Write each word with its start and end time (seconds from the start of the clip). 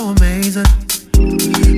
so 0.00 0.06
amazing. 0.08 1.69